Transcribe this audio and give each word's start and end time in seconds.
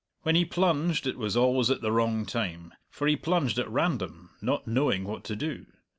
When 0.23 0.33
he 0.33 0.45
plunged 0.45 1.05
it 1.05 1.15
was 1.15 1.37
always 1.37 1.69
at 1.69 1.81
the 1.81 1.91
wrong 1.91 2.25
time, 2.25 2.73
for 2.89 3.05
he 3.07 3.15
plunged 3.15 3.59
at 3.59 3.69
random, 3.69 4.31
not 4.41 4.65
knowing 4.65 5.03
what 5.03 5.23
to 5.25 5.35
do. 5.35 5.67